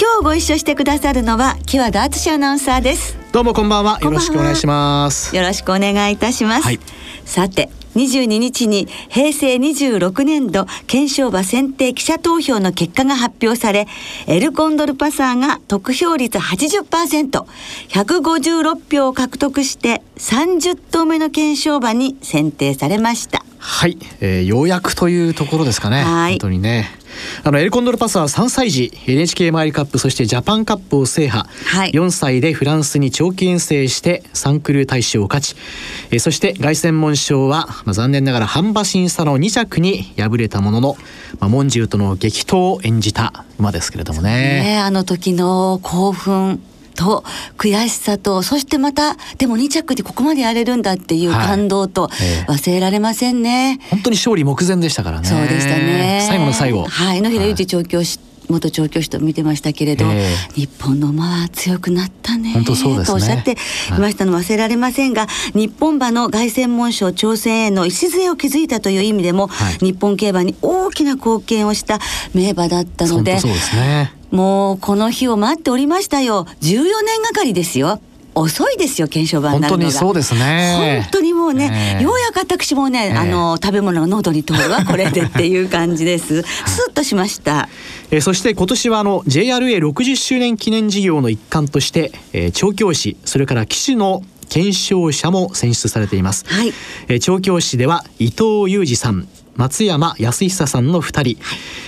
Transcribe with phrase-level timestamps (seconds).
[0.00, 6.80] 今日ご一緒してくださるのは木和田敦アナウンサーですどうもこんばんはよろしくお願いしますよろしくお願いいたします、はい、
[7.26, 13.88] さて22日に平成26年度検証馬選定記者投票の結果が発表され、
[14.28, 17.44] エルコンドルパサーが得票率80%、
[17.88, 23.44] 156票を獲得して30頭目の検証馬に選定されました。
[23.58, 26.02] はい、えー、ようやくというところですかね。
[26.02, 26.32] はい。
[26.34, 26.99] 本当にね。
[27.42, 35.56] あのエルコンドルパスは3歳児 NHK マイルカップそしてジャパンカップを制覇、はい、4歳でフランスに長期遠征してサンクルー大賞を勝ち。
[36.10, 40.96] えそして凱旋門賞は、まあ、残念ながら半馬審査の2着に敗れたものの、
[41.38, 44.30] まあ、門獣との激闘を演じた馬ですけれどもね。
[44.30, 46.62] ねあの時の興奮
[47.00, 47.24] と
[47.56, 52.08] 悔しさとそしてまたでも2着でここまでやれるんだっていう感動と、
[52.46, 55.26] 忘れられませんね、本当に勝利目前でしたからね。
[55.26, 56.26] そうでしたね。
[56.28, 56.84] 最後の最後。
[56.84, 57.22] はい。
[57.22, 58.18] 野平裕二調教師
[58.50, 62.52] 元調教師と見てましたけれど、えー、日本の馬は強くなったね。
[62.52, 63.54] 本当そうです、ね、とおっしゃってい。
[63.98, 71.98] ましたの忘れられませんが、はい、日本馬の凱旋門賞挑戦への礎を築いたという意味でも、はい、日本競馬に大きな貢献をした
[72.34, 76.46] 名馬だったのでそうですねもうこの日を待っておりましたよ。
[76.60, 78.00] 14年がかりですよ。
[78.34, 81.00] 遅いですよ検証版本当にそうですね。
[81.02, 86.42] 本当にもうね、えー、ようやく私もね、えー、あの食べ物が喉に通るわこれでっていう感じです。
[86.66, 87.68] スッとしました、
[88.10, 96.72] えー、そして今年はあの JRA60 周年記念事業の一環として、えー、調教師それから騎手の検証者も選出されています、はい、
[97.08, 99.28] えー、調教師では伊藤裕二さん
[99.60, 101.36] 松山康久さんの2人、はい、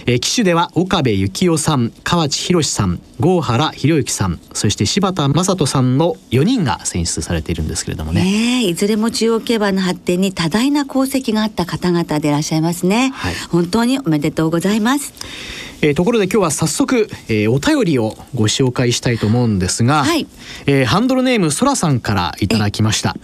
[0.05, 15.15] えー、騎手では岡部幸男さん河内博さん郷原博之さんそして柴田雅人さんの4人が選出されているんですけれどもね、ね、いずれも中央競馬の発展に多大な功績があった方々でいらっしゃいますね、はい、本当におめでとうございます
[15.84, 20.28] えー、ところで今日は早速、えー、お便りをご紹介したいと思うんですが、はい、
[20.66, 23.16] えー、ハンドルネームそらさんからいただきましたあ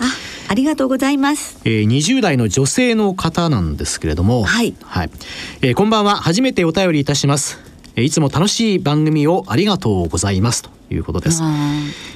[0.48, 5.10] ありがとうございます、えー、20代の女性の方なんですけれどもはい、はい
[5.62, 7.58] えー、こんばんは初めてお便りいたします
[7.94, 11.42] いつも楽しい番組をありがとうございますということです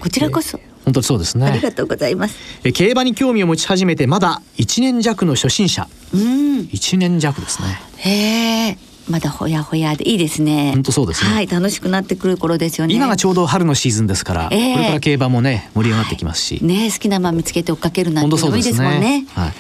[0.00, 1.47] こちらこそ、えー本当にそうですね。
[1.47, 2.36] ありがとうございます。
[2.64, 5.86] え競馬に興味を持ち始めてまだ1年弱の初心者。
[6.12, 6.20] うん。
[6.62, 7.81] 1年弱ですね。
[7.98, 8.91] へえ。
[9.12, 10.70] まだほやほやでいいですね。
[10.72, 11.34] 本当そうですね。
[11.34, 12.94] はい、楽しくなってくる頃ですよね。
[12.94, 19.00] 今がちょうど春のシーズンですから、えー、これから競馬もね盛り上がってきますし、はい、ね好きな馬見つけて追っかけるなんてもいいですもんね。
[19.00, 19.52] ねはい。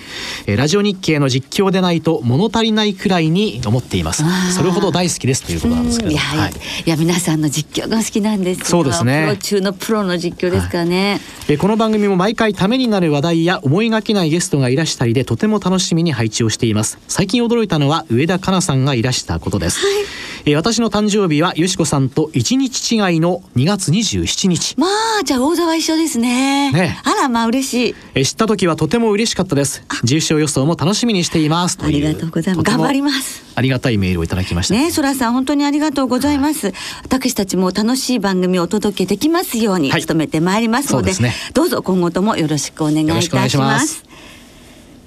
[0.46, 4.24] えー、ラジオ日経の実況でないと物足りないくらいに思っています。
[4.54, 6.10] それほど大好きですということなんですけど。
[6.10, 6.52] いや、はい、
[6.86, 9.24] いや皆さんの実況が好きなんですそうですね。
[9.26, 11.10] プロ中のプロの実況ですからね。
[11.10, 16.98] はい、えー、この番組も毎回ためになる話題や思いがけないゲストがいらしたりでとても楽しみに配置をしています。
[17.08, 19.80] 最近驚いたのは上田香奈さんがいらしたことです。
[19.80, 20.04] はい。
[20.44, 24.74] えー、私の誕生日はよしこさんと1日違いの2月27日。
[24.78, 26.72] まあじゃあ大沢一緒ですね。
[26.72, 27.00] ね。
[27.04, 29.84] あらまあ嬉しい、えー、知った時はとても嬉しかったです。
[30.04, 31.78] 重賞予想も楽しみにしています。
[31.82, 32.64] ありがとうございます。
[32.64, 33.42] 頑張ります。
[33.54, 34.74] ありがたいメールをいただきました。
[34.74, 36.74] ねそらさん本当にありがとうございます、はい、
[37.04, 44.04] 私たちも楽しい番組をお届けできますように努めてまいりますのではいでね、どうぞ今後ともよろしくお願いいたします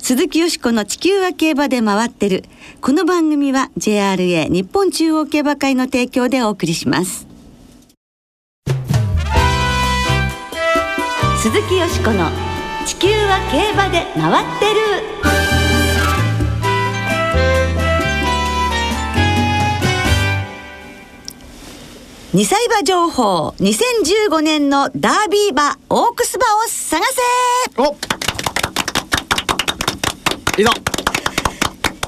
[0.06, 2.44] 鈴木よしこの地球は競馬で回ってる。
[2.80, 7.26] この番組は JRA 日本中央競馬会の提供でお送りします。
[11.42, 12.30] 鈴木よしこの
[12.86, 14.80] 地球は競馬で回ってる。
[22.32, 28.25] 二歳馬情報2015年のダービー馬オークス馬を探せ
[30.58, 30.72] いいぞ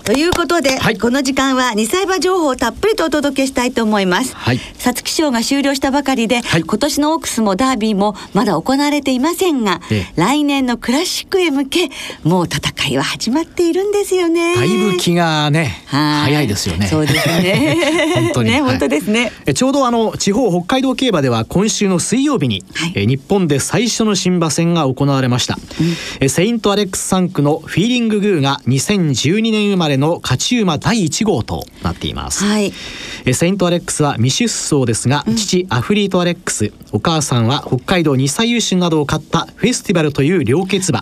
[0.08, 4.34] ということで、はい、この時間は2歳馬情報をたっぷりとお届けしたいと思います。
[4.38, 4.58] はい。
[4.58, 11.90] 皐月賞が終了したばかりで、はい、今年のオークスもダービーもまだ行われていませんが、ええ、来年のクラシックへ向け、
[12.24, 14.56] もう戦いは始まっているんですよね。
[14.56, 16.88] だいぶ気がね、早いですよね。
[16.88, 17.76] そうですね。
[18.16, 18.52] 本当に。
[18.52, 19.34] ね、本当ですね。
[19.46, 25.60] えちょうどあの地方北海道競馬では今週の水曜日に、はい、え日本で最初の新馬戦が行われました。
[25.82, 32.72] うん、えセイントアレックス3区のフィーリンググーが2012年生まれれの勝ち馬第1号となっています、はい、
[33.34, 41.02] セイントアレックスは未出走ですが、うん、父アフリートアレックスお母さんは北海道二歳優秀などを買ったフェスティバルという両決馬。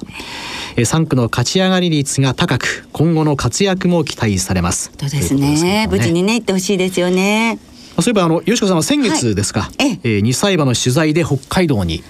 [0.76, 4.92] 3区の勝ち上がり率が高く今後の活躍も期待されます。
[5.00, 7.60] そうですね、ね、無事にね行ってほしいですよね。
[8.02, 10.00] そういえばあの吉子さんは先月ですか、はい、え。
[10.04, 12.04] えー、2歳馬の取材で北海道に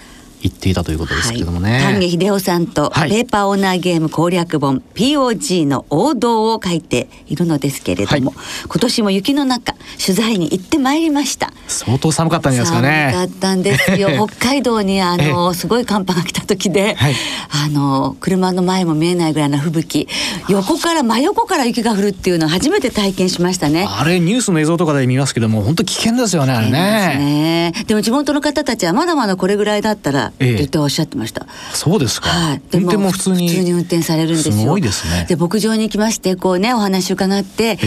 [0.45, 11.51] 言っていたということですけどもね、はい、丹下秀夫さんとペーパーオーナーゲーム攻略本 POG の王道を書いているのですけれども、はい、今年も雪の中取材に行ってまいりました。
[11.67, 13.09] 相当寒かったんですかね。
[13.11, 14.09] 寒かったんですよ。
[14.27, 17.15] 北海道にあのすごい寒波が来た時で、はい、
[17.49, 20.07] あの車の前も見えないぐらいの吹雪。
[20.47, 23.87] 横から真横から雪が降るっていうのを初めて体験しましたね。
[23.89, 27.73] あれニュースの映像とかで見ますけども本当危険ですよねあれね。
[27.87, 31.47] でも地元の方たちはまだまだこれぐらいだったら絶対おっしゃってました。
[31.73, 32.29] そうですか。
[32.29, 32.61] はい。
[32.73, 34.55] 運転も普通に普通に運転されるんですよ。
[34.55, 35.25] すごいですね。
[35.27, 37.77] で牧場に行きましてこうねお話伺って、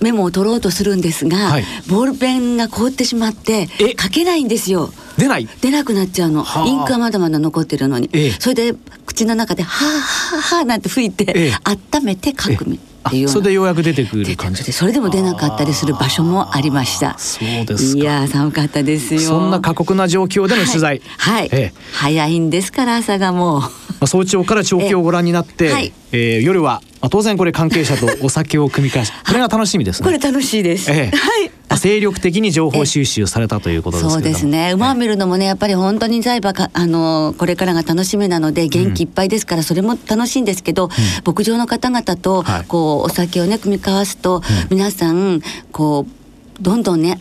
[0.00, 4.92] メモを取ろうとするんですが、はい、ボールペンが凍ってしまって書けないんですよ。
[5.18, 5.48] 出ない？
[5.60, 6.44] 出なくなっちゃうの。
[6.66, 8.08] インクはまだまだ残ってるのに。
[8.38, 12.78] それで口の中ではあはあはあなんて吹いて、温めて書くみ
[13.08, 14.72] っていうそれでようやく出てくる感じ。
[14.72, 17.18] それでも出なかったりする場所もありました。
[17.18, 19.20] そうですいや寒かったですよ。
[19.20, 21.00] そんな過酷な状況での取材。
[21.18, 21.48] はい、はい。
[21.52, 23.62] ええ、早いんですから朝がも
[24.00, 24.06] う。
[24.06, 30.06] 早朝から長期をご覧になって、はい、えー、夜は、まあ、当然これ関係者とお酒を組み交わし これが楽しみですね。
[30.06, 31.78] これ楽しいです、ええ、はい。
[31.78, 34.72] 精力的に情報収集されたということですそうですね。
[34.74, 40.90] 馬を見るのもねやっぱり本当に財馬かあのこれからが楽しみなので元気いっぱいですから、それも楽しいんですけど、うん、
[41.24, 45.40] 牧場の方々とこうお酒をね組み交わすと、皆さん
[45.72, 47.20] こうどんどんね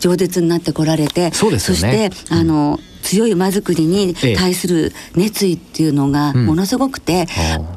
[0.00, 7.26] 饒舌になってこられて、そ、ね、してあの、強い馬作りに対する熱意っていうのがものすごくて、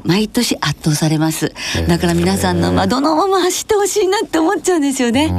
[0.04, 1.52] 毎年圧倒されます、
[1.88, 5.32] だから皆さんの馬どのまま走ってほしいなって思っちゃうんですよね。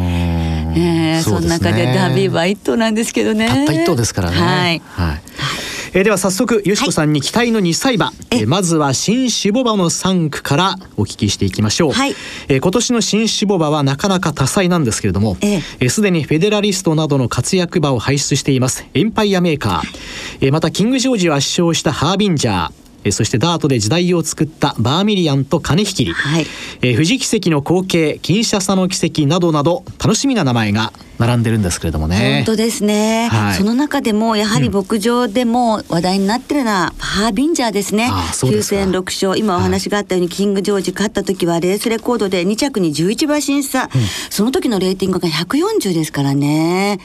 [0.77, 3.47] えー、その中でダビーは一頭なんですけどね。
[3.47, 4.37] たった一頭ですからね。
[4.37, 4.81] はい。
[4.87, 12.13] はいえー、では早速よしこさんに期待の2歳馬、はい、えー、まずは新種母馬の3区からお聞きしていきましょう、はい、
[12.49, 26.47] えー、今年の新種母馬はなかなか多彩なんですけれどもすで、えー、にフェデラリストなどの活躍馬を輩出していますエンパイアメーカー、えー、またキングジョージを圧勝したハービンジャーえそしてダートで時代を作ったバーミリアンと金引きり、はい、
[26.81, 32.43] え富士奇跡の後継金シャサの奇跡などなど楽しみな名前が並んでるんですけれどもね。
[32.45, 38.09] 本当ですね、はい、その中でもやはり牧場でも話題になってるのはハービンジャーですね。
[38.11, 46.99] 9戦6勝今お話があったように、キングジョージ勝った時はレースレコードで2着に11馬審査、うん、その時のレーティングが140ですからね。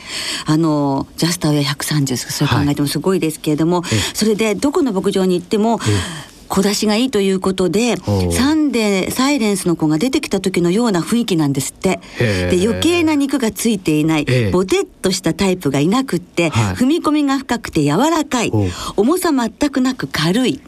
[0.46, 6.40] あのジャスターは130そう考えてもすごいですけれども、はい、それでどこの牧場に行っても、 네.
[6.50, 7.97] 小出しがいいということで
[8.32, 12.00] サンデーサイレンスの子が出てきた時のような雰囲気なんですって。
[12.19, 18.52] で余計な肉がついていないボテッとしたタイプがいなくって、はい、踏み込みが深くて柔らかい
[18.97, 20.61] 重さ全くなく軽い。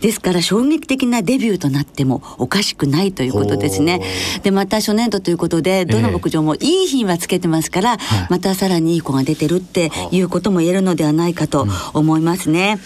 [0.00, 4.02] ですから衝撃的なデビューとなってもおかしくないということですね。
[4.42, 7.98] でまた初年度ということでどの牧場もいい品はつけてますから、
[8.28, 12.78] またさらにいい子が出てるっていうことも言えるのではないかと思いますね。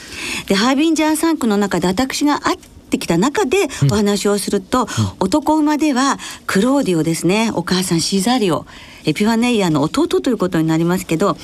[0.46, 2.58] でハービンジャー3区の中で私が会っ
[2.90, 3.56] てきた中で
[3.90, 4.86] お話をすると、うん、
[5.20, 7.50] 男馬ではクローディオですね。
[7.54, 8.66] お母さんシザリオ。
[9.04, 11.38] エピファネイアの弟ということになりますけど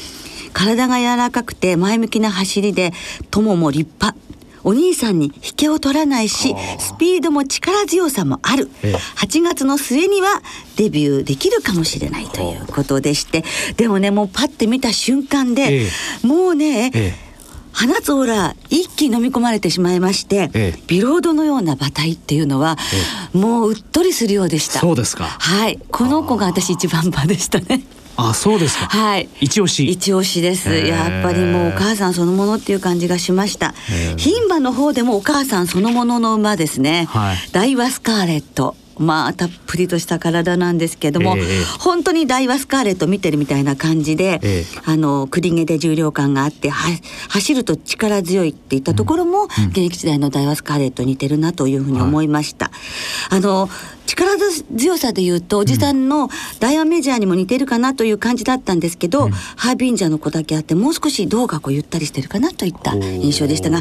[0.52, 2.92] 体が柔らかくて前向きな走りで
[3.30, 4.16] 友も立派。
[4.66, 8.70] お兄さんに引けを取らないしスピードも力強さもある、
[9.16, 10.40] 8月の末には
[10.76, 13.44] デビューできるかもしれないということでして。
[13.76, 15.86] でもねもうパッて見た瞬間で、
[16.22, 16.90] もうね、
[17.74, 22.76] 放つオーラ一気に飲み込まれてしまいまして、ええ、ビロードのような馬体っていうのは、
[23.34, 27.82] え、もううっとりするようでしたそうですかはいこの子が私一番馬でしたね
[28.16, 28.86] あそうですか。
[28.86, 29.28] はい。
[29.40, 29.88] 一押し。
[29.90, 30.72] 一押しです。
[30.72, 33.74] やっぱりもうお母さんそのものっていう感じがしました。
[34.16, 37.08] 牝馬の方でもお母さんそのものの馬ですね。
[37.10, 38.76] はい、ダイワスカーレット。
[38.98, 52.66] まあたっぷりとした体なんですけども、えー、本当にダイワスカーレット見てるみたいな感じで、えー、あの栗毛で重量感があって走ると力強いっていったところも、うん、現役時代のダイワスカーレット似てるなというふうに思いました。
[52.66, 53.68] はい、あの
[54.06, 54.32] 力
[54.76, 56.28] 強さでいうとおじさんの
[56.60, 63.80] ダイワメジャーにも似てるかなという感じだったんですけど、うん、ハービンジャーの子だけあってもう少し胴がこうゆったりしてるかなといった印象でしたが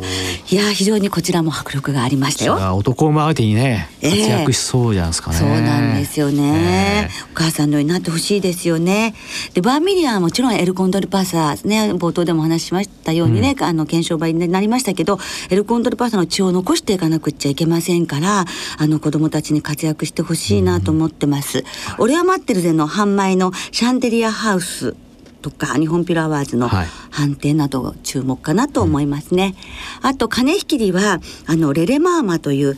[0.50, 2.76] いや非常にこちらも迫力がありましたよ。
[2.76, 5.38] 男馬相手にね活躍しそうじゃゃないですかね。
[5.38, 9.14] そうなんですよね、えー、お母さんのようになってほしいですよね。
[9.54, 15.20] でバーミリアンはもちろんエルコンドルパサーね冒頭でもお話ししましたようにね、うん、あの検証倍になりましたけど
[15.50, 18.46] エルコンドルパサーの血を残していかなくちゃいけませんから
[18.78, 21.66] あの子供たちに活躍してほしいなと思ってます、うん、
[22.00, 24.96] 俺は待ってるぜの販売のシャンデリアハウス
[25.44, 29.56] とか日本ピロアワーズの判定など注目かなと思いますね。
[30.02, 32.78] はい、あと金引きりはあのレレマーマという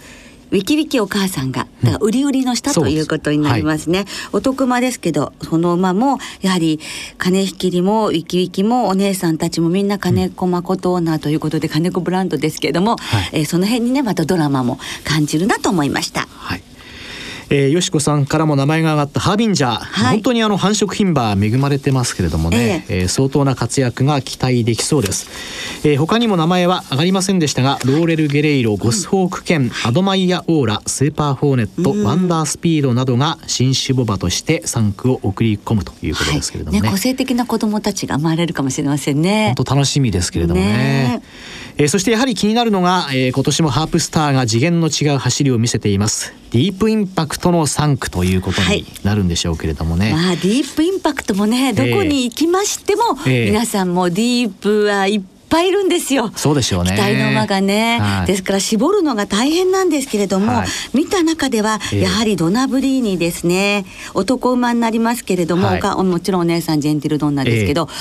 [0.51, 6.79] ウィキウィキお母さんがだから売り売りの下ということになりますね、はい、お得馬ですけどその馬もやはり
[7.17, 16.27] 金引きりもウィキウィキもお姉さんたちもみんな金子誠オーナーということで金子ブランドですけども、はい、えー、その辺にねまたドラマも感じるなと思いました。
[16.29, 16.74] はい
[17.49, 36.79] えー、よしこさんからも名前が挙がったハービンジャー、はい、本当にあの繁殖牝馬恵まれてますけれどもね、えー、えー、相当な活躍が期待できそうです、えー、他にも名前は上がりませんでしたがローレル・ゲレイロゴスホーク犬、うん、アドマイヤ・オーラスーパー・フォーネット、うん、ワンダースピードなどが新種母馬として3区を送り込むということですけれどもね。
[36.79, 36.89] はい。
[36.89, 39.53] ね、個性的な子どもたちが生まれるかもしれませんね。
[39.57, 40.67] 本当楽しみですけれどもね。
[40.67, 41.21] ね
[41.77, 46.33] えー、そしてやはり気になるのが、えー、今年もハープスターが次元の違う走りを見せています。
[46.51, 55.21] ディープインパクトの3区ということになるんでしょうけれどもね、はい、まあディープインパクトもねどこに行きましても、えー、皆さんもディープはいっ
[55.55, 56.31] ぱいいるんですよ。
[56.35, 56.91] そうでしょうね。
[56.91, 63.85] 期待の馬がね、はい、ですから絞るのが大変なんですけれども、はい、見た中ではやはりドナブリーニですね。
[64.13, 67.93] 男馬になりますけれども、はい、もちろんお姉さんジェンティルドンナですけど、え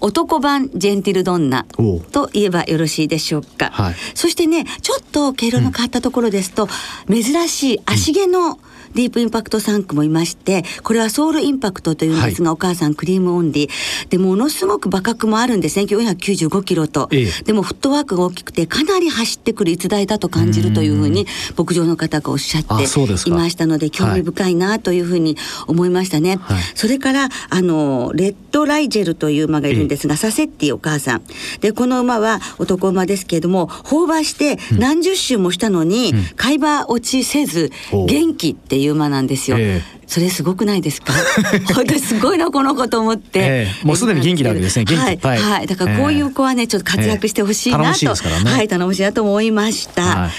[0.00, 1.64] ー、男版ジェンティルドンナ
[2.12, 3.72] と言えばよろしいでしょうか。
[4.14, 6.68] そしてね、ちょっと毛色の変わったところですと、
[7.08, 14.08] うん、珍しい足毛の、うんディープインパクト3区もいましてこれはソウルインパクトというんですが、はい、お母さんクリームオンリー。
[14.08, 15.78] でものすごく馬格もあるんです。
[15.78, 21.26] ね495キロと、ええ、でもフットワークが大きくてかなり走ってくる逸材だと感じるというふうに
[21.56, 22.84] 牧場の方がおっしゃって
[23.28, 31.22] いましたので興味深いなというふうに思いましたね、はい、それからあのレッドライジェルという馬がいるんですが、え、サセッティお母さん。
[31.60, 39.56] でこの馬は男馬ですけれども放馬して何十周もしたのに、うん、海馬落ちせず元気っていう馬なんですよ。
[39.58, 41.12] えーそれすごくないですか？
[41.74, 44.86] 本当すごいなこの子と思って、えー、もうすでに元気なわけですね。
[44.86, 48.14] 元気いはい、はい、だからこういう子はねちょっと活躍してほしいなと、
[48.50, 48.68] はい。
[48.68, 50.30] 頼もしいなと思いました、はい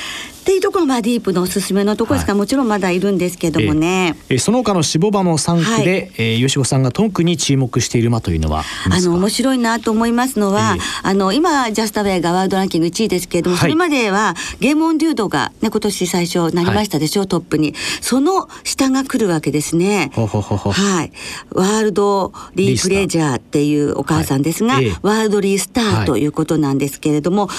[0.50, 4.16] っていうところがディープのおすすめのところですが、はい、もちろんまだいるんですけどもね。
[4.30, 17.76] えー、その他の脂肪馬の3区で、はい、えー、吉子さんが特に注目している馬というのはあの面白いなと思いますのは、えー、あの今ジャスタウェイがワールドランキング1位ですけれども、はい、それまではゲームオンデュードがね今年最初なりましたでしょう、トップに。
[18.02, 20.10] その下が来るわけですね。
[20.16, 21.12] はい。
[21.52, 27.50] ワールドリープレジャーっていうお母さんですが、ワールドリースターということなんですけれども、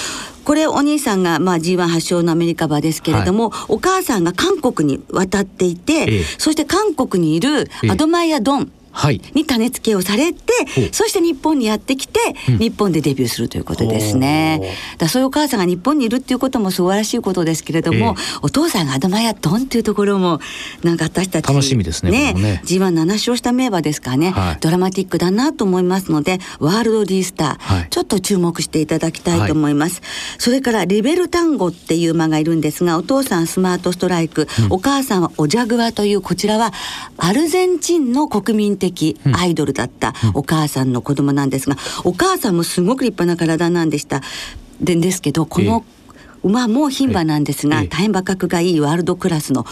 [0.45, 8.73] これお兄さんが、まあ、G1 発祥のアメリカ馬ですけれども、はい、お母さんが韓国に渡っていて、ええ、そして韓国にいるアドマイヤ・ドン、
[9.35, 14.77] に種付けをされて、はい、そして日本にやってきて、うん、日本でデビューするということですね。
[14.99, 20.41] だそういうお母さんが日本にいるっていうことも素晴らしいことですけれども、えー、お父さんがアドマイヤドンっていうところも
[20.83, 22.63] なんか私たち楽しみですねねね。
[22.65, 30.03] G17 勝した名馬ですからね、はい、ドラマティックだなと思いますのでワールド D スター、はい、ちょっと注目していただきたいと思います。
[30.39, 36.73] それからリベルタンゴっていう馬がいるんですがお父さんスマートストライク、うん、お母さんはオジャグアというこちらは
[37.17, 44.23] アルゼンチンの国民的アイドルだったお母さんの子供なんですが、お母さんもすごく立派な体なんでした。
[44.81, 45.85] でですけどこの
[46.43, 49.67] 馬も牝馬なんですが、大変馬格がいいワールドクラスの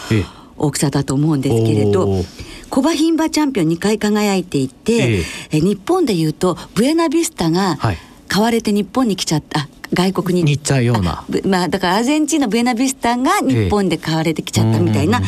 [0.57, 2.23] 大きさだと思うんですけれど。
[2.69, 7.79] 小馬牝馬チャンピオン2回輝いていて、え日本でいうとブエナビスタが
[8.27, 10.51] 買われて日本に来ちゃった、外国に。
[10.51, 15.21] 行っちゃうようなまあだからアルゼンチンのブエナビスタが日本で買われてきちゃったみたいな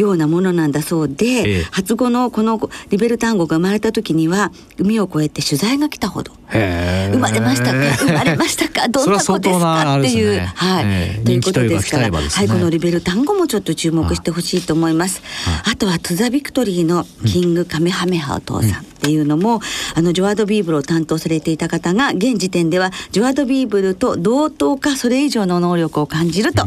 [0.00, 6.32] ようなものなんだそうで、ええ、初語のこのリベルタンゴが生まれた時には海を越えて取材が来たほど。
[6.50, 7.96] 生まれましたか？
[7.98, 8.88] 生まれましたか？
[8.88, 9.98] どんな子ですか？
[10.00, 15.22] っていう、ね、はい、ということですから、ね、はい、このリベルタンゴもちょっと注目してほしいと思います。
[15.70, 19.60] あとはトゥザビクトリーのキングカメハメハお父さんっていうのも、うん、
[19.94, 26.66] あのジョアドビーブルを担当されていた方が現時点ではジョアドビーブルと同等かそれ以上の能力を感じると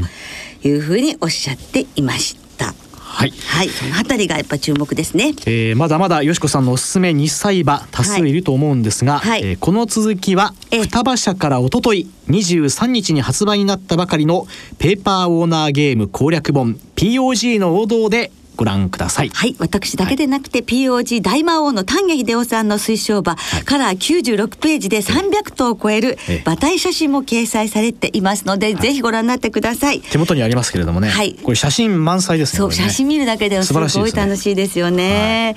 [0.63, 2.73] いうふうにおっしゃっていました。
[3.13, 5.33] はい、はい、そのあたりがやっぱ注目ですね。
[5.45, 14.47] えー、まだまだよしこさんのおすすめ2歳馬多数いると思うんですが、はい、えー、この続きは双葉社から一昨日23日に発売になったばかりの
[14.79, 19.29] ペーパーオーナーゲーム攻略本 POG の王道でご覧ください。
[19.29, 19.55] はい。
[19.59, 30.01] 私だけでなくて、はい、POG 大魔王の丹下秀夫さんの推奨馬、はい、カラー96ページで300頭を超える馬体写真も掲載されていますので、ぜひご覧になってください。
[30.01, 32.57] 手元にありますけれどもね、はい、これ写真満載ですね。
[32.57, 35.55] そう、写真見るだけでもすごい楽しいですよね。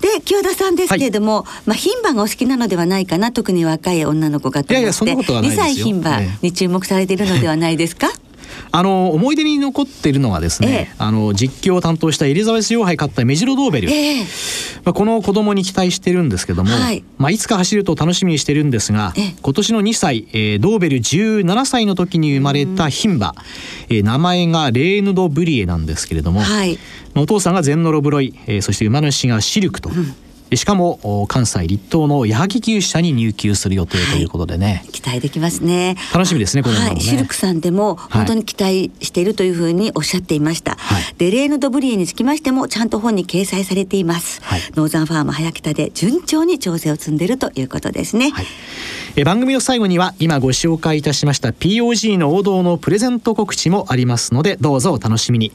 [0.00, 5.06] で清田さんですけれども、まあ牝馬がお好きなのではないかな特に若い女の子がと思って。
[5.36, 8.08] 2歳牝馬に注目されているのではないですか？
[8.76, 14.20] あの思い出に残っているのはですね、ええ、あの実況を担当したエリザベス女王杯勝ったメジロドーベル、え、
[14.84, 23.34] まあ、この子供に期待してるんですけども、はい、まあ、いつか走ると楽しみにしてるんですが、今年の2歳、えー、ドーベル17歳の時に生まれた牝馬、
[23.88, 26.78] えー、名前がレーヌド・ブリエなんですけれども、はい、
[27.14, 29.88] お父さんがゼンノロブロイ、えー、そして馬主がシルクと。
[29.88, 30.14] うん
[30.54, 35.96] しかも関西立東の矢作厩舎に入厩する予定ということでね、はい、期待できますね。
[36.12, 48.46] 楽しみですねこの、ね、はい、シルクさんでも本当に期待しているというふうにおっしゃっていました、はい、でレーヌ・ドブリエにつきましてもちゃんと本に掲載されています、はい、ノーザンファーム早北で順調に調整を積んでいるということですね、はい。
[49.18, 55.52] え番組の最後には今ご紹介いたしました POG の王道のプレゼント告知もありますのでどうぞお楽しみに。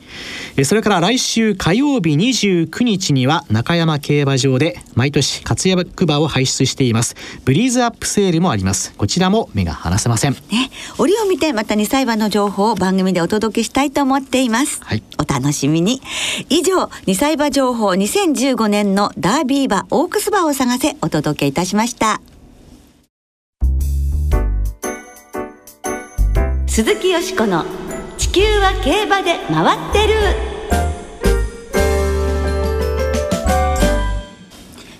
[0.57, 7.15] えそれから来週火曜日29日には中山競馬場で毎年活躍馬を輩出しています。
[7.45, 8.93] ブリーズアップセールもあります。
[8.97, 10.33] こちらも目が離せません。
[10.33, 16.01] ね折を見てまた2歳馬の情報を番組でお届けしたいと思っています、はい、お楽しみに。
[16.49, 22.21] 以上2歳馬情報2015年のダービー馬オークス馬を探せお届けいたしました。
[26.67, 27.65] 鈴木よしこの
[28.17, 30.15] 「地球は競馬で回ってる」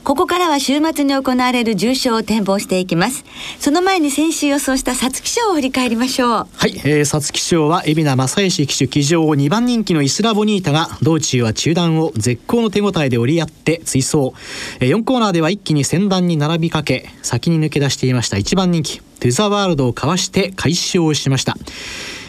[0.03, 3.23] ここからは週末に行われる重賞を展望していきます。
[3.59, 6.29] その前に先週予想した皐月賞を振り返りましょう。
[6.29, 14.33] はい、えー、皐月賞は海老名正義騎手騎乗を2番人気のイスラボニータが道中は中段を絶好の手応えで折り合って追走、
[14.79, 21.55] えー、4コーナーでは一気に先団に並びかけ先に抜け出していました1番人気トゥザワールドをかわして快勝しました。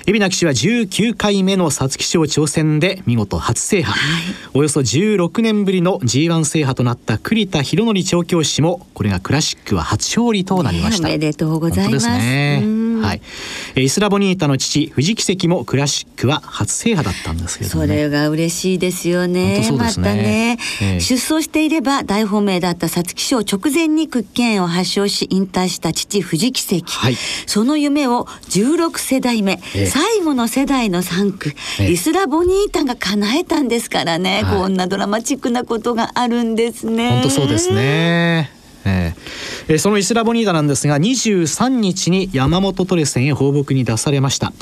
[0.06, 13.20] 海老名騎手は19回目の皐月賞挑戦で見事初制覇、はい、およそ16年ぶりの G1 制覇となった栗田博則調教師もこれがクラシックは初勝利となりました、ね、おめでとうございますねはい、
[13.76, 27.16] イスラボニータの父藤木関もクラシックは初制覇だったんですけど、ね、それが嬉しいですよね、ね、またね、えー、出走していれば大本命だった皐月賞直前に屈腱を発症し引退した父藤木関、はい、
[27.46, 37.10] その夢を16世代目、えー、最後の世代の3区、えー、イスラボニータが叶えたんですからね、はい、こんなドラマチックなことがあるんですね。
[37.10, 44.52] 本当そうですねえー、そのイスラボニーダなんですが23日に山本トレセンへ放牧に出されました、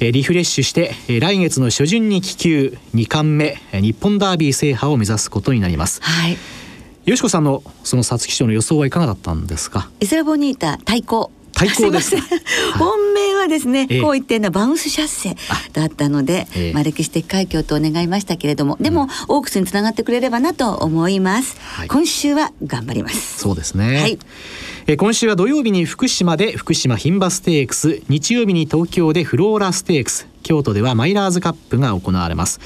[0.00, 3.58] えー、リフレッシュして、えー、来月の初旬に気球2冠目。
[3.80, 6.36] 日本ダービー制覇を目指すことになります、はい、
[7.04, 9.90] よしこさんのその皐月賞の予想はいかがだったんですか？
[10.00, 12.16] イスラボニータ対抗対抗です。
[12.78, 15.36] 本命はですね、えこう言ってのバウンスシャッセ
[15.72, 21.56] だったので、えまあ歴史的快挙と願いましたけれども、でも、うん、オークスにつながってくれればなと思います。
[21.60, 23.38] はい、今週は頑張ります。
[23.38, 24.00] そうですね。
[24.00, 24.18] はい。
[24.90, 32.58] え今週は土曜日に福島で福島牝馬ステークス、日曜日に東京でフローラステークス、京都ではマイラーズカップが行われます。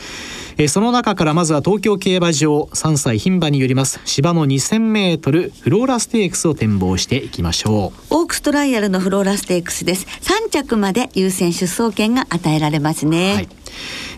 [0.57, 8.15] えその中からまずは東京競馬場3歳牝馬によります芝の 2000m フローラステークスを展望していきましょう。
[8.15, 10.07] オークストライアルのフローラステークスです。
[10.21, 13.49] 3着まで優先出走権が与えられますね、はい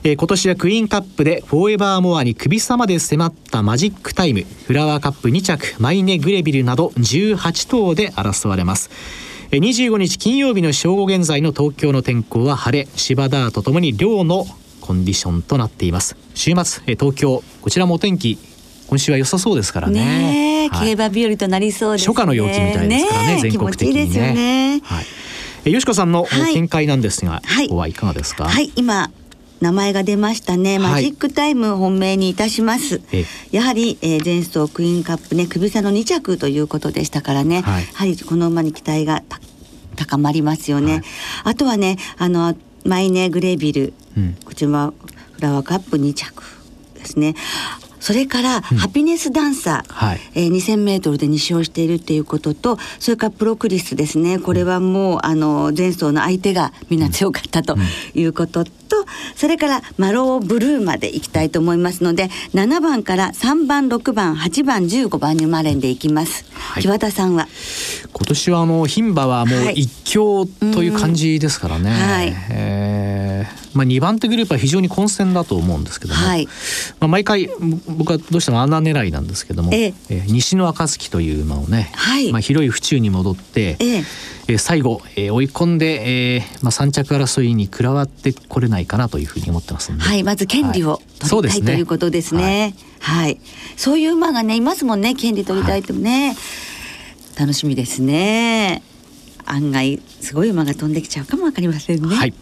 [0.06, 8.90] えー、今年はクイーンカップでフォーエバーモアに首差まで迫ったマジックタイムフラワーカップ2着マイネ・グレビルなど18頭で争われます。
[9.50, 14.44] 25日金曜日の正午現在の東京の天候は晴れ芝ダーとともに両の
[14.82, 16.16] コンディションとなっています。
[16.34, 18.36] 週末東京こちらもお天気
[18.88, 24.34] 今週は良さそうですからね、ねはい、競馬日和となりそうです、ね、初夏の陽気みたいですからね、ね、全国的にね。
[24.34, 25.06] ね、はい、
[25.64, 28.44] えよしこさんの見解なんですが、はい、ここはいかがですか？
[28.44, 29.10] はい、今
[29.64, 33.00] 名前が出ましたね、マジックタイム本命にいたします、
[33.50, 39.22] やはり、えー、前走クイーンカップね首差の2着ということでしたからね、はい、やはりこの馬に期待が
[39.96, 41.02] 高まりますよね、はい、
[41.44, 44.92] あとはねあのマイネ・グレビル、うん、こちらは
[45.32, 46.42] フラワーカップ2着
[46.96, 47.34] ですね
[48.04, 54.38] それから、ハピネスダンサー、はい、えー、2000メートルで2勝しているっていうこととそれからプロクリスですね。
[54.38, 57.78] これはもうあの前走の相手がみんな強かったと
[58.14, 58.70] いうことと、
[59.36, 67.48] それからマローブルーまでいきたいと思いますので7番から3番6番8番15番に生まれんでいきます、はい、木和さんは？
[68.12, 73.23] 今年はあの牝馬はもう一強という感じですからね、はい、えー
[73.74, 76.46] まあ、2番手グループは非常に混戦だと思うんですけども、はい、
[77.00, 77.48] まあ、毎回
[77.88, 79.94] 僕はどうしても穴狙いなんですけども、ええ。
[80.10, 84.04] え西の暁という馬をね、はい、まあ、広い府中に戻って、ええ。
[84.46, 90.22] え最後、え追い込んで、えーまあ、3着争いに加わってこれないかなというふうに思ってますはい。
[90.22, 92.74] まず権利を取りたい、はい、ということですね。
[93.00, 93.40] はい、はい、
[93.76, 95.14] そういう馬がねいますもんね。
[95.14, 96.36] 権利取りたいとね、
[97.38, 98.82] 楽しみですね。
[99.46, 102.14] 案外すごい馬が飛んできちゃうかもわかりませんね。
[102.14, 102.34] はい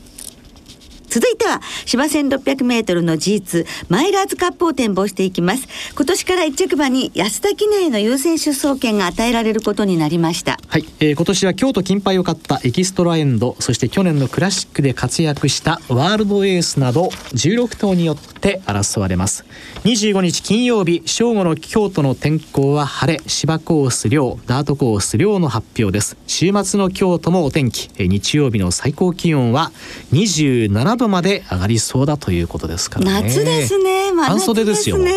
[1.13, 5.69] 続いては芝1 6 0 0ルの G2 マイラーズカップを展望していきます。
[5.95, 10.59] 今年から一着馬に安田記念の優先出走権が与えられることになりました。
[10.69, 19.45] はい、えー、今年は京都金杯を勝ったエキストラエンドそして去年のクラシックで活躍したワールドエースなど16頭によって争われます。
[19.85, 26.17] 25日金曜日正午の京都の天候は晴れ芝コース量ダートコース量の発表です。
[26.27, 27.91] 週末の京都もお天気。
[27.99, 29.73] 日曜日の最高気温は
[30.13, 33.29] 27度度まで上がりそうだということですからね。
[33.29, 34.13] 夏ですね。
[34.13, 34.99] まあ、半袖ですよ。
[34.99, 35.13] ね、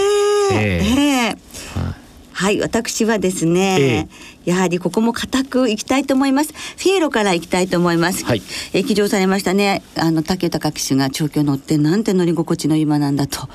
[0.51, 1.95] えー、えー、はい
[2.37, 4.09] はい、私はですね、
[4.45, 6.51] えー、やはりここも固くいきたいと思います。
[6.51, 8.25] フィエロから行きたいと思います。
[8.25, 8.41] はい、
[8.73, 9.83] え騎乗されましたね。
[9.95, 13.47] あの竹高騎手が調教乗ってなんて乗り心地のいい馬なんだと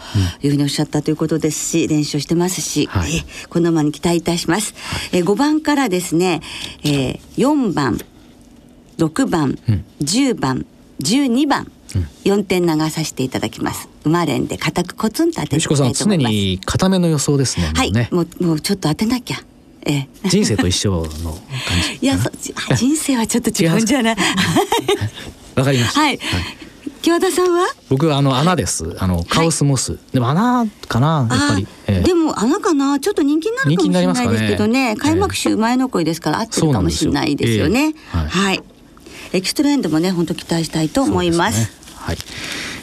[0.42, 4.72] いうふうにおっしゃったということですし、練習してますし、はい、えこの馬に期待いたします。
[5.12, 6.40] え5番からですね、
[6.82, 8.00] えー、4番、
[8.96, 10.64] 6番、うん、10番、
[11.02, 11.70] 12番。
[12.24, 13.88] 四点流させていただきます。
[14.04, 16.04] 馬連で固くコツンと当てていきたいと思います。
[16.04, 17.72] 常に固めの予想ですね。
[17.74, 19.38] はい、もうもうちょっと当てなきゃ。
[19.82, 21.10] ええ、人生と一緒の感
[21.94, 21.98] じ。
[22.04, 22.18] いや、
[22.76, 24.16] 人生はちょっと違うんじゃない。
[25.54, 26.00] わかりました。
[26.00, 26.18] はい。
[27.00, 27.66] 木和田さんは？
[27.88, 28.94] 僕はあの穴です。
[28.98, 29.98] あのカオスモス。
[30.12, 31.66] でも穴かなやっぱり。
[32.04, 33.00] でも穴かな？
[33.00, 34.96] ちょっと人気になるかもしれないですけどね。
[34.96, 37.94] 開幕週前の声ですから合ってるかもしれないですよね。
[38.10, 38.62] はい。
[39.32, 41.72] エキストラエンドもね本当期待したいと思います。
[42.00, 42.16] はい、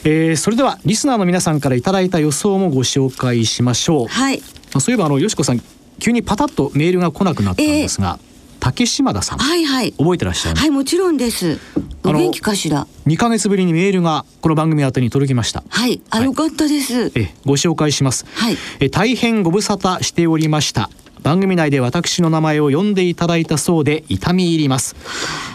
[0.04, 4.06] えー、それではリスナーの皆さんからいただいた予想もご紹介しましょう。
[4.06, 4.38] はい。
[4.38, 5.60] まあ、そういえばあのよしこさん
[5.98, 8.18] 急にパタッとメールが来なくなったんですが。
[8.20, 8.28] えー
[8.60, 11.58] 竹島田さん、はいはい、覚えてらっしゃるはいもちろんです。
[12.04, 15.62] お元気かしら？2か月ぶりにメールがこの番組宛てに届きました。
[15.68, 17.12] はいあ、はい、よかったです。
[17.14, 18.26] えご紹介します。
[18.34, 18.56] はい。
[18.80, 20.90] え大変ご無沙汰しておりました
[21.22, 24.96] 番組内で私の名前を呼んでいただいたそうで痛み入ります。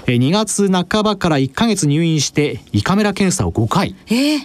[0.05, 4.37] 2月半ばから1ヶ月入院して胃カメラ検査を5回、え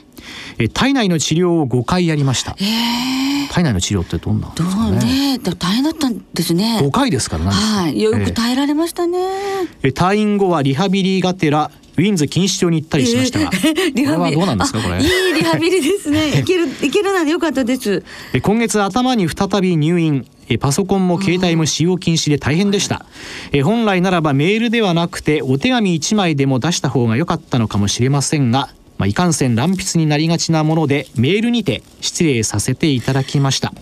[0.58, 5.38] ー、体内の治療を5回やりました、えー、体内の治療ってどんな、ね、どうね。
[5.38, 6.80] 大変だったんですね。
[6.82, 8.00] 5回ですからはい。
[8.00, 9.18] よく耐えられましたね、
[9.82, 14.36] えー、退院後はリハビリがてらウィンズ錦糸町に行ったりしましたが、えー、リハビリ。
[14.36, 15.02] はどうなんですかこれ。
[15.02, 16.28] いいリハビリですね。
[16.40, 18.04] いけるいけるならよかったです。
[18.40, 20.24] 今月頭に再び入院
[20.56, 23.04] パソコンも携帯も使用禁止で大変でした、
[23.64, 33.72] 本来ならばメールではなくてお手紙1枚でも出した方が良かったのかもしれませんがまあ、いかんせん乱筆になりがちなものでメールにて失礼させていただきました。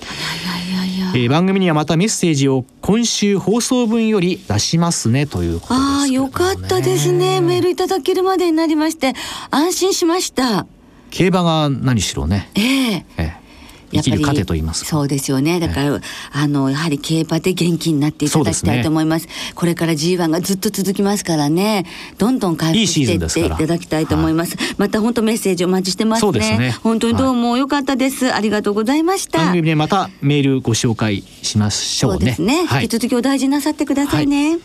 [1.14, 7.40] えー、番組にはまたメッセージを今週放送分より出しますねということです、ね、ああよかったですね。
[7.40, 9.14] メールいただけるまでになりまして
[9.50, 10.66] 安心しました。
[11.10, 12.50] 競馬が何しろね。
[12.54, 13.45] えー、ええ
[13.92, 15.60] 生きる糧と言いますそうですよね。
[15.60, 16.00] だから、
[16.32, 21.86] あのやはり競馬で元気になっていただきたいと思います、ね、これから G1 がずっと続きますからね。
[22.18, 24.56] どんどん回復していっていただきたいと思います。
[24.78, 29.38] また本当メッセージお待ちしてますね、ね、本当にどうも良かったです、はい、ありがとうございました。
[29.38, 32.18] 番組でまたメールご紹介しましょうね。
[32.18, 34.60] そうですね、はい、引き続きお大事なさってくださいね、はい、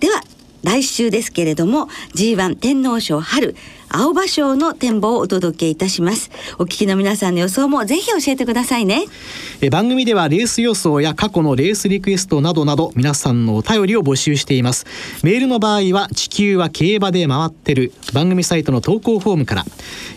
[0.00, 0.22] では
[0.66, 3.54] 来週ですけれども G1 天皇賞春
[3.88, 6.32] 青葉賞の展望をお届けいたします。
[6.58, 9.04] お聞きの皆さんの予想もぜひ教えてくださいね。
[9.60, 14.86] え番組ではレース予想や過去のレースリクエストなどなど皆さんのお便りを募集しています。
[15.22, 19.64] メールの場合は地球は競馬で回ってる番組サイトの投稿フォームから。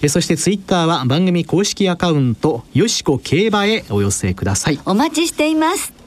[0.02, 4.80] えそしてツイッターは番組公式アカウントよしこ競馬へお寄せください。
[4.86, 5.99] お待ちしています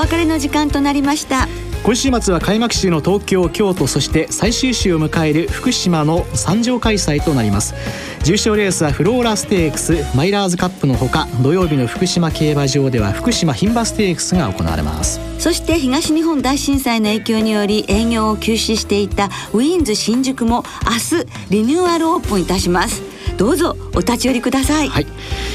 [0.00, 1.46] 別れの時間となりました。
[1.82, 7.74] 今週末は開幕週の東京京都そして最終週を迎える福島の三条開催となります。
[8.22, 15.20] 重賞レースはフローラステークスマイラーズカップのほか土曜日の福島競馬場では福島牝馬ステークスが行われます。
[15.38, 25.06] そして東日本大震災の影響により営業を休止していたウィーンズ新宿も明日リニューアルオープンいたしますどうぞお立ち寄りください、はい、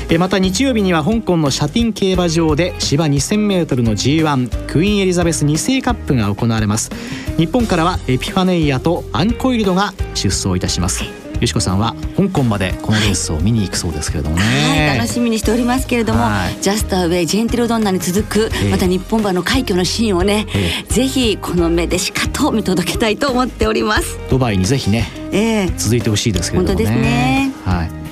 [0.09, 6.89] えまた日曜日には香港のシャティン競馬場で芝 2000m の G1 クイーンエリザベス2世カップが行われます。
[7.37, 11.24] 日本からはエピファネイアとアンコイルドが出走いたします。
[11.39, 16.19] よしこさんは香港までこのレースを見に行くそうですけれどもね、はい、楽しみにしておりますけれども、
[16.61, 20.47] ジャスターウェイジェンティルドンナに続くまた日本馬の快挙のシーンをね、
[20.87, 24.17] ぜひこの目でしかと見届けたいと思っております。
[24.29, 26.85] ドバイにぜひね、えー、続いてほしいですけれどもね。
[26.85, 27.53] 本当ですね。
[27.65, 28.04] はい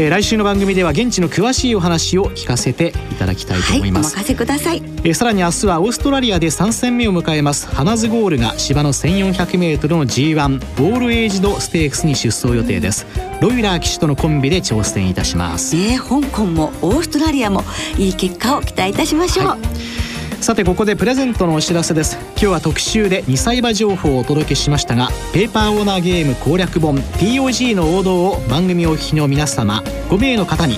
[0.00, 7.66] えー、来週の番組では現地の詳しいお話を聞かせていただきたいと思います、はい、お任せください、えー、さらに明日はオーストラリアで3戦目を迎えます。
[7.66, 13.06] ハナズゴールが芝の 1400m の G1 ボールエイジドステークスに出走予定です。
[13.40, 15.74] ロイラー騎手とのコンビで挑戦いたします。
[15.74, 17.64] えー、香港もオーストラリアも
[17.98, 20.07] いい結果を期待いたしましょう、はい
[20.40, 22.16] さてここでプレゼントのお知らせです。
[22.30, 30.76] 今日は特集で2歳馬情報をお届けしましたがペーパーオーナーゲーム攻略本 POG の王道を番組お聞きの皆様5名の方に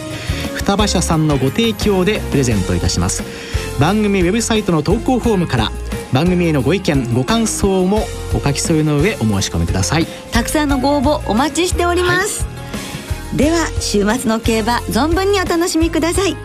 [0.55, 3.23] 双葉社さんのご提供でプレゼントいたします。
[3.79, 5.71] 番組ウェブサイトの投稿フォームから
[6.13, 10.07] 番組へのご意見ご感想もお書き添えの上お申し込みください。
[10.33, 12.50] たくさんのご応募お待ちしております、はい
[13.37, 16.37] では週末の競馬存分にお楽しみください。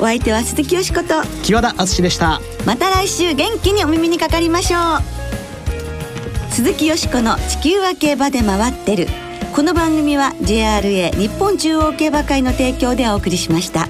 [0.00, 1.22] お相手は鈴木よしこと。
[1.42, 2.40] 木和田敦でした。
[2.66, 6.52] また来週元気にお耳にかかりましょう。
[6.52, 9.06] 鈴木よしこの地球は競馬で回ってる。
[9.54, 13.88] この番組は JRA 日本中央競馬会の提供でお送りしました。